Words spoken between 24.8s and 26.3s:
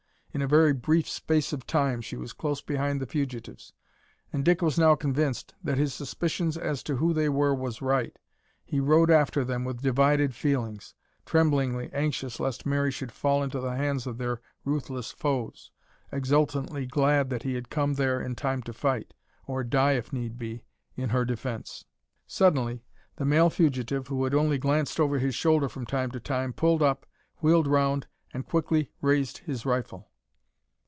over his shoulder from time to